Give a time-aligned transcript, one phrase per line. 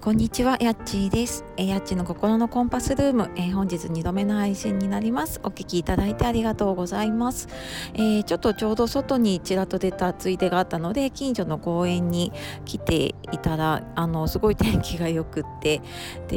[0.00, 1.44] こんにちは、やっちーです。
[1.56, 5.38] えー、やっちの心のコンパスルーム、えー、本日2度目の配信になります。
[5.44, 7.46] お聞きいただいてありがとうございます。
[7.94, 12.32] えー、ちょっとちょうど外にちらっと出たついでがあったので、近所の公園に
[12.64, 15.80] 来ていたら、あの、すごい天気が良くって、
[16.26, 16.36] で、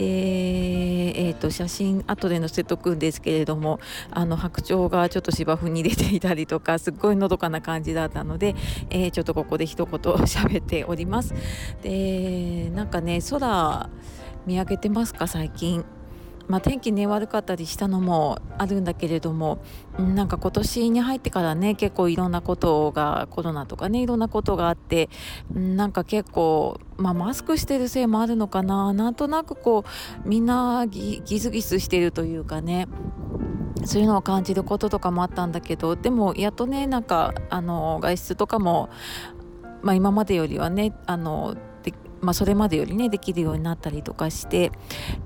[1.28, 3.80] えっ、と、写真後で載せとくんですけれども、
[4.12, 8.54] あの、白鳥がちょっと芝生に出ていたりとか、すっごいのどかな感じだったので、
[8.92, 11.34] えちょっとここで一言喋っております。
[11.82, 13.45] で、なんかね、空
[14.46, 15.86] 見上げてますか最近。
[16.48, 19.60] まあ、天気ね悪かったりしたのもあるんだけれども
[19.98, 25.10] なんか今年に入ってからね結構いろんなことがコロナとかねいろんなことがあって
[25.52, 29.86] なんか結構、まあ、マスクしてるせいもあるのかななんとなくこ
[30.24, 32.88] うみんなギスギスしてるというかね
[33.86, 38.90] そういうのを感じることとかもあったんだけどでもやっとねなんかあの外出とかも、
[39.82, 41.56] まあ、今までよりはねあの
[42.26, 44.72] まあ、それまでよりねできるようになったりとかして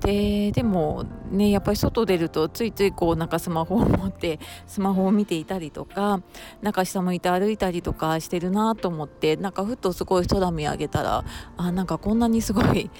[0.00, 6.22] ででもねやっぱり外出るとついついこうなんかスマホを持ってスマホを見ていたりとか
[6.60, 11.24] なんか下向いて歩いたりとかしてるなと思ってなんかふっとすごい空見上げたら
[11.56, 12.90] あなんかこんなにすごい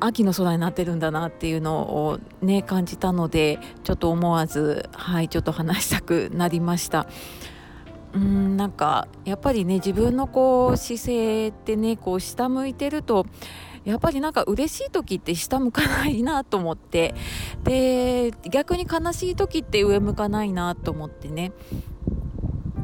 [0.00, 7.06] 秋の空になってるんだなっていうのをね感じたのでちょっと思わずはいちょっと話したくなりました。
[8.14, 13.26] うんなんかやっぱりね自分のこう姿勢ってねこう下向いてると
[13.84, 17.14] やっぱりなんか嬉しい時って下向かないなと思って。
[17.64, 21.52] で逆に悲しい時って上向かないなと思ってね。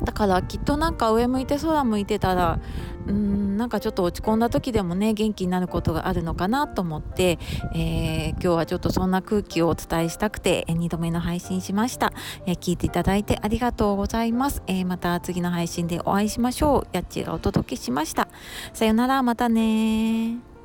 [0.08, 2.60] だからきっとなんか上向いて空向いてたら
[3.06, 7.38] うんなんかちょっと落ち込んだ時でもね元気になることがあるのかなと思って、
[7.74, 12.14] えー、今日はちょっとそんな空気をお伝えしたくて、2度目の配信しました、
[12.46, 16.88] えー、聞いていただいてありがとうございます、えー、また次の配信でお会いしましょう。
[16.92, 18.28] やっちがお届けしました。
[18.72, 19.22] さよなら。
[19.22, 20.57] またね